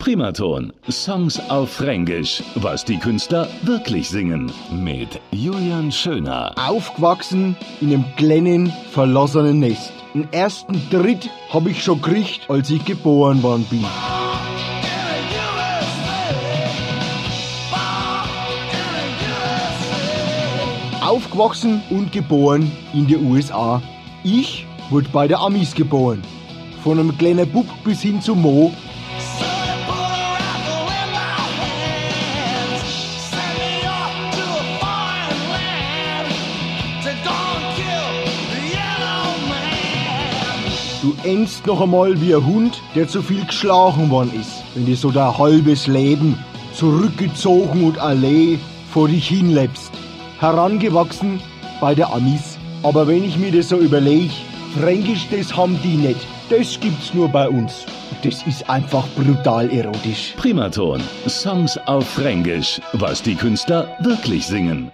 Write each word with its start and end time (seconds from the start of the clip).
Primaton. 0.00 0.72
Songs 0.88 1.38
auf 1.50 1.72
Fränkisch. 1.72 2.42
Was 2.54 2.86
die 2.86 2.96
Künstler 2.96 3.46
wirklich 3.62 4.08
singen. 4.08 4.50
Mit 4.72 5.20
Julian 5.30 5.92
Schöner. 5.92 6.54
Aufgewachsen 6.56 7.54
in 7.82 7.92
einem 7.92 8.04
kleinen, 8.16 8.72
verlassenen 8.92 9.60
Nest. 9.60 9.92
Den 10.14 10.26
ersten 10.32 10.80
Tritt 10.88 11.28
hab 11.50 11.66
ich 11.66 11.84
schon 11.84 12.00
gekriegt, 12.00 12.48
als 12.48 12.70
ich 12.70 12.82
geboren 12.82 13.42
worden 13.42 13.66
bin. 13.68 13.84
Aufgewachsen 21.02 21.82
und 21.90 22.10
geboren 22.10 22.72
in 22.94 23.06
den 23.06 23.30
USA. 23.30 23.82
Ich 24.24 24.66
wurde 24.88 25.10
bei 25.12 25.28
der 25.28 25.40
Amis 25.40 25.74
geboren. 25.74 26.22
Von 26.82 26.98
einem 26.98 27.18
kleinen 27.18 27.46
Bub 27.46 27.66
bis 27.84 28.00
hin 28.00 28.22
zu 28.22 28.34
Mo 28.34 28.72
Du 41.02 41.14
endst 41.24 41.66
noch 41.66 41.80
einmal 41.80 42.20
wie 42.20 42.34
ein 42.34 42.44
Hund, 42.44 42.82
der 42.94 43.08
zu 43.08 43.22
viel 43.22 43.42
geschlagen 43.46 44.10
worden 44.10 44.32
ist, 44.38 44.62
wenn 44.74 44.84
du 44.84 44.94
so 44.94 45.10
dein 45.10 45.36
halbes 45.38 45.86
Leben 45.86 46.38
zurückgezogen 46.74 47.84
und 47.84 47.98
allein 47.98 48.60
vor 48.92 49.08
dich 49.08 49.28
hinlebst. 49.28 49.90
Herangewachsen 50.40 51.40
bei 51.80 51.94
der 51.94 52.12
Amis. 52.12 52.58
Aber 52.82 53.08
wenn 53.08 53.24
ich 53.24 53.38
mir 53.38 53.50
das 53.50 53.70
so 53.70 53.78
überlege, 53.78 54.34
Fränkisch, 54.78 55.26
das 55.30 55.56
haben 55.56 55.78
die 55.82 55.96
nicht. 55.96 56.20
Das 56.50 56.78
gibt's 56.78 57.14
nur 57.14 57.28
bei 57.28 57.48
uns. 57.48 57.86
Das 58.22 58.42
ist 58.46 58.68
einfach 58.68 59.06
brutal 59.16 59.70
erotisch. 59.70 60.34
Primaton. 60.36 61.00
Songs 61.26 61.78
auf 61.86 62.06
Fränkisch. 62.06 62.78
Was 62.92 63.22
die 63.22 63.36
Künstler 63.36 63.88
wirklich 64.00 64.46
singen. 64.46 64.92